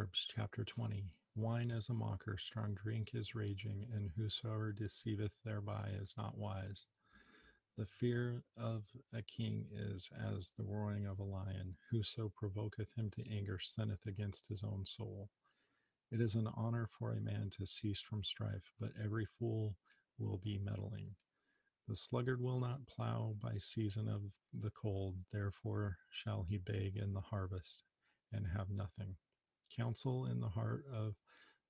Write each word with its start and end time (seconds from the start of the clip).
Proverbs 0.00 0.32
chapter 0.34 0.64
20 0.64 1.04
Wine 1.36 1.70
is 1.70 1.90
a 1.90 1.92
mocker, 1.92 2.38
strong 2.38 2.72
drink 2.72 3.10
is 3.12 3.34
raging, 3.34 3.86
and 3.92 4.08
whosoever 4.16 4.72
deceiveth 4.72 5.36
thereby 5.44 5.90
is 6.00 6.14
not 6.16 6.38
wise. 6.38 6.86
The 7.76 7.84
fear 7.84 8.42
of 8.56 8.84
a 9.12 9.20
king 9.20 9.66
is 9.70 10.08
as 10.34 10.52
the 10.56 10.64
roaring 10.64 11.04
of 11.04 11.18
a 11.18 11.22
lion. 11.22 11.76
Whoso 11.90 12.32
provoketh 12.34 12.94
him 12.96 13.10
to 13.10 13.30
anger 13.30 13.58
sinneth 13.58 14.06
against 14.06 14.48
his 14.48 14.64
own 14.64 14.86
soul. 14.86 15.28
It 16.10 16.22
is 16.22 16.34
an 16.34 16.48
honor 16.56 16.88
for 16.98 17.12
a 17.12 17.20
man 17.20 17.50
to 17.58 17.66
cease 17.66 18.00
from 18.00 18.24
strife, 18.24 18.72
but 18.80 18.92
every 19.04 19.26
fool 19.38 19.76
will 20.18 20.38
be 20.38 20.56
meddling. 20.56 21.14
The 21.88 21.96
sluggard 21.96 22.40
will 22.40 22.58
not 22.58 22.86
plow 22.86 23.34
by 23.38 23.58
season 23.58 24.08
of 24.08 24.22
the 24.54 24.70
cold, 24.70 25.16
therefore 25.30 25.98
shall 26.10 26.46
he 26.48 26.56
beg 26.56 26.96
in 26.96 27.12
the 27.12 27.20
harvest 27.20 27.82
and 28.32 28.46
have 28.46 28.70
nothing. 28.70 29.16
Counsel 29.74 30.26
in 30.26 30.40
the 30.40 30.48
heart 30.48 30.84
of 30.92 31.14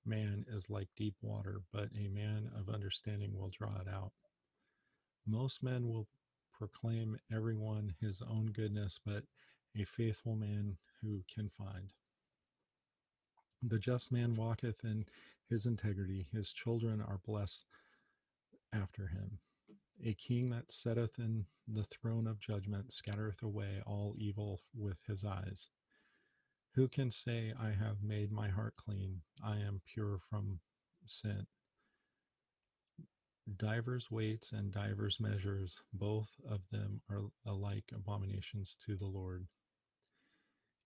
man 0.05 0.45
is 0.49 0.69
like 0.69 0.87
deep 0.95 1.15
water, 1.21 1.61
but 1.71 1.89
a 1.97 2.07
man 2.07 2.49
of 2.57 2.73
understanding 2.73 3.37
will 3.37 3.49
draw 3.49 3.79
it 3.79 3.87
out. 3.87 4.11
Most 5.25 5.61
men 5.63 5.87
will 5.87 6.07
proclaim 6.51 7.17
everyone 7.33 7.95
his 7.99 8.21
own 8.21 8.47
goodness, 8.47 8.99
but 9.05 9.23
a 9.79 9.85
faithful 9.85 10.35
man 10.35 10.77
who 11.01 11.23
can 11.33 11.49
find. 11.49 11.93
The 13.63 13.79
just 13.79 14.11
man 14.11 14.33
walketh 14.33 14.83
in 14.83 15.05
his 15.49 15.65
integrity, 15.65 16.27
his 16.31 16.51
children 16.51 17.01
are 17.01 17.19
blessed 17.25 17.65
after 18.73 19.07
him. 19.07 19.39
A 20.03 20.13
king 20.15 20.49
that 20.49 20.71
setteth 20.71 21.19
in 21.19 21.45
the 21.67 21.83
throne 21.83 22.25
of 22.25 22.39
judgment 22.39 22.91
scattereth 22.91 23.43
away 23.43 23.81
all 23.85 24.15
evil 24.17 24.61
with 24.73 25.03
his 25.07 25.23
eyes. 25.23 25.69
Who 26.75 26.87
can 26.87 27.11
say, 27.11 27.53
I 27.59 27.71
have 27.71 28.01
made 28.01 28.31
my 28.31 28.47
heart 28.47 28.75
clean? 28.77 29.21
I 29.43 29.57
am 29.57 29.81
pure 29.85 30.19
from 30.29 30.59
sin. 31.05 31.45
Divers 33.57 34.09
weights 34.09 34.53
and 34.53 34.71
divers 34.71 35.19
measures, 35.19 35.81
both 35.91 36.35
of 36.47 36.61
them 36.71 37.01
are 37.09 37.23
alike 37.45 37.91
abominations 37.93 38.77
to 38.85 38.95
the 38.95 39.07
Lord. 39.07 39.47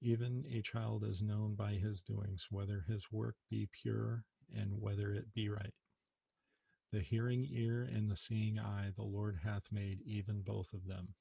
Even 0.01 0.45
a 0.51 0.61
child 0.61 1.03
is 1.03 1.21
known 1.21 1.53
by 1.53 1.73
his 1.73 2.01
doings, 2.01 2.47
whether 2.49 2.83
his 2.87 3.11
work 3.11 3.35
be 3.49 3.69
pure 3.71 4.23
and 4.55 4.81
whether 4.81 5.13
it 5.13 5.33
be 5.33 5.49
right. 5.49 5.73
The 6.91 7.01
hearing 7.01 7.47
ear 7.51 7.83
and 7.83 8.09
the 8.09 8.15
seeing 8.15 8.57
eye 8.57 8.91
the 8.95 9.03
Lord 9.03 9.39
hath 9.43 9.71
made, 9.71 9.99
even 10.05 10.41
both 10.41 10.73
of 10.73 10.87
them. 10.87 11.13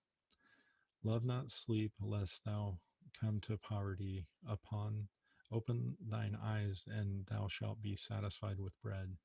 Love 1.03 1.25
not 1.25 1.51
sleep, 1.51 1.93
lest 2.01 2.45
thou 2.45 2.79
come 3.21 3.41
to 3.41 3.57
poverty 3.59 4.27
upon 4.49 5.09
open 5.53 5.97
thine 6.09 6.37
eyes 6.43 6.87
and 6.91 7.27
thou 7.27 7.47
shalt 7.49 7.81
be 7.83 7.97
satisfied 7.97 8.59
with 8.61 8.81
bread. 8.83 9.17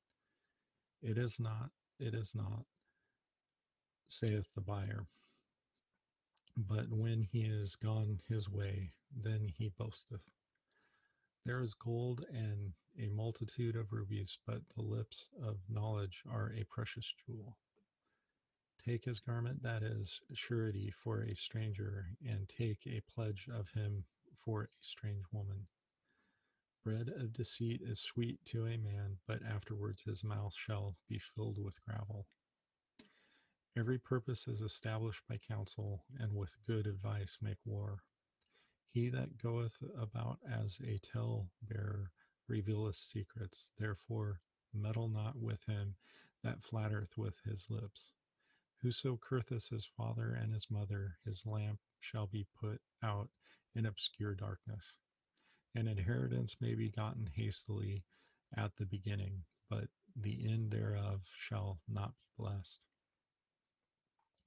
It 1.02 1.18
is 1.18 1.38
not 1.40 1.70
it 1.98 2.14
is 2.14 2.34
not 2.34 2.64
saith 4.08 4.46
the 4.54 4.60
buyer. 4.60 5.06
But 6.56 6.90
when 6.90 7.22
he 7.22 7.42
is 7.42 7.76
gone 7.76 8.20
his 8.28 8.48
way 8.48 8.92
then 9.14 9.48
he 9.48 9.72
boasteth. 9.78 10.30
There 11.44 11.62
is 11.62 11.74
gold 11.74 12.24
and 12.32 12.72
a 12.98 13.08
multitude 13.08 13.76
of 13.76 13.92
rubies 13.92 14.38
but 14.46 14.60
the 14.76 14.82
lips 14.82 15.28
of 15.42 15.58
knowledge 15.68 16.22
are 16.30 16.52
a 16.56 16.64
precious 16.64 17.14
jewel 17.26 17.56
Take 18.84 19.04
his 19.04 19.20
garment 19.20 19.62
that 19.62 19.82
is 19.82 20.22
surety 20.32 20.90
for 20.90 21.20
a 21.20 21.36
stranger, 21.36 22.16
and 22.26 22.48
take 22.48 22.86
a 22.86 23.02
pledge 23.02 23.46
of 23.52 23.70
him 23.72 24.06
for 24.34 24.64
a 24.64 24.68
strange 24.80 25.24
woman. 25.32 25.66
Bread 26.82 27.10
of 27.10 27.34
deceit 27.34 27.82
is 27.82 28.00
sweet 28.00 28.42
to 28.46 28.64
a 28.64 28.78
man, 28.78 29.18
but 29.26 29.42
afterwards 29.42 30.00
his 30.00 30.24
mouth 30.24 30.54
shall 30.54 30.96
be 31.08 31.18
filled 31.18 31.58
with 31.58 31.78
gravel. 31.82 32.26
Every 33.76 33.98
purpose 33.98 34.48
is 34.48 34.62
established 34.62 35.22
by 35.28 35.36
counsel, 35.36 36.06
and 36.18 36.34
with 36.34 36.56
good 36.66 36.86
advice 36.86 37.36
make 37.42 37.58
war. 37.66 38.02
He 38.88 39.10
that 39.10 39.36
goeth 39.36 39.82
about 39.94 40.38
as 40.50 40.80
a 40.80 40.98
tale 40.98 41.50
bearer 41.62 42.12
revealeth 42.48 42.96
secrets, 42.96 43.72
therefore 43.76 44.40
meddle 44.72 45.08
not 45.08 45.36
with 45.36 45.62
him 45.66 45.96
that 46.42 46.62
flattereth 46.62 47.18
with 47.18 47.38
his 47.44 47.68
lips. 47.68 48.14
Whoso 48.82 49.18
curseth 49.20 49.68
his 49.68 49.84
father 49.84 50.32
and 50.40 50.52
his 50.52 50.70
mother, 50.70 51.18
his 51.24 51.44
lamp 51.44 51.80
shall 52.00 52.26
be 52.26 52.46
put 52.58 52.80
out 53.02 53.28
in 53.74 53.86
obscure 53.86 54.34
darkness. 54.34 54.98
An 55.74 55.86
inheritance 55.86 56.56
may 56.60 56.74
be 56.74 56.88
gotten 56.88 57.28
hastily 57.34 58.04
at 58.56 58.74
the 58.76 58.86
beginning, 58.86 59.44
but 59.68 59.88
the 60.16 60.48
end 60.50 60.70
thereof 60.70 61.20
shall 61.36 61.80
not 61.88 62.10
be 62.10 62.42
blessed. 62.42 62.86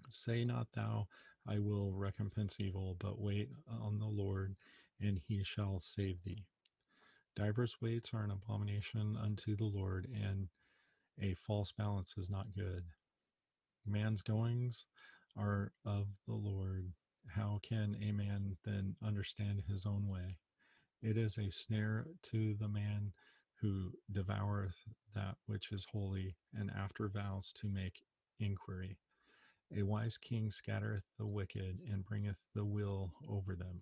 Say 0.09 0.43
not 0.43 0.71
thou, 0.73 1.07
I 1.47 1.59
will 1.59 1.93
recompense 1.93 2.59
evil, 2.59 2.95
but 2.99 3.21
wait 3.21 3.49
on 3.67 3.99
the 3.99 4.05
Lord, 4.07 4.55
and 4.99 5.19
he 5.19 5.43
shall 5.43 5.79
save 5.79 6.23
thee. 6.23 6.45
Divers 7.35 7.81
weights 7.81 8.13
are 8.13 8.23
an 8.23 8.31
abomination 8.31 9.15
unto 9.15 9.55
the 9.55 9.65
Lord, 9.65 10.07
and 10.13 10.49
a 11.21 11.35
false 11.35 11.71
balance 11.71 12.15
is 12.17 12.29
not 12.29 12.53
good. 12.55 12.83
Man's 13.85 14.21
goings 14.21 14.85
are 15.37 15.73
of 15.85 16.07
the 16.27 16.35
Lord. 16.35 16.91
How 17.27 17.59
can 17.63 17.97
a 18.01 18.11
man 18.11 18.57
then 18.63 18.95
understand 19.03 19.63
his 19.67 19.85
own 19.85 20.07
way? 20.07 20.37
It 21.01 21.17
is 21.17 21.37
a 21.37 21.51
snare 21.51 22.07
to 22.31 22.55
the 22.55 22.67
man 22.67 23.13
who 23.61 23.91
devoureth 24.11 24.77
that 25.15 25.35
which 25.45 25.71
is 25.71 25.85
holy, 25.91 26.35
and 26.53 26.71
after 26.71 27.07
vows 27.07 27.53
to 27.53 27.67
make 27.67 28.03
inquiry. 28.39 28.97
A 29.75 29.83
wise 29.83 30.17
king 30.17 30.51
scattereth 30.51 31.05
the 31.17 31.27
wicked, 31.27 31.79
and 31.89 32.05
bringeth 32.05 32.39
the 32.53 32.65
will 32.65 33.11
over 33.27 33.55
them. 33.55 33.81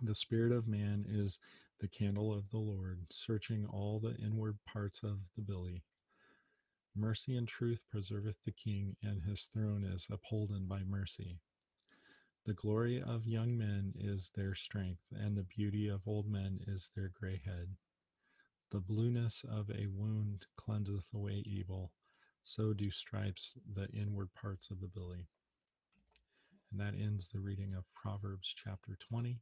The 0.00 0.14
spirit 0.14 0.52
of 0.52 0.66
man 0.66 1.06
is 1.08 1.38
the 1.80 1.88
candle 1.88 2.32
of 2.32 2.50
the 2.50 2.58
Lord, 2.58 3.06
searching 3.10 3.66
all 3.66 4.00
the 4.00 4.16
inward 4.16 4.58
parts 4.66 5.02
of 5.02 5.18
the 5.36 5.42
belly. 5.42 5.82
Mercy 6.96 7.36
and 7.36 7.48
truth 7.48 7.84
preserveth 7.92 8.40
the 8.44 8.52
king, 8.52 8.96
and 9.02 9.20
his 9.22 9.46
throne 9.46 9.82
is 9.84 10.06
upholden 10.10 10.66
by 10.66 10.84
mercy. 10.84 11.40
The 12.44 12.54
glory 12.54 13.02
of 13.02 13.26
young 13.26 13.58
men 13.58 13.94
is 13.96 14.30
their 14.34 14.54
strength, 14.54 15.02
and 15.10 15.36
the 15.36 15.42
beauty 15.42 15.88
of 15.88 16.06
old 16.06 16.28
men 16.28 16.60
is 16.68 16.90
their 16.94 17.08
gray 17.08 17.42
head. 17.44 17.74
The 18.70 18.80
blueness 18.80 19.44
of 19.44 19.70
a 19.70 19.86
wound 19.88 20.46
cleanseth 20.56 21.12
away 21.14 21.42
evil, 21.46 21.92
so 22.44 22.72
do 22.72 22.90
stripes 22.90 23.54
the 23.74 23.88
inward 23.88 24.32
parts 24.34 24.70
of 24.70 24.80
the 24.80 24.88
belly. 24.88 25.26
And 26.70 26.80
that 26.80 26.94
ends 26.94 27.28
the 27.28 27.40
reading 27.40 27.74
of 27.74 27.92
Proverbs 27.94 28.54
chapter 28.56 28.96
20. 29.00 29.40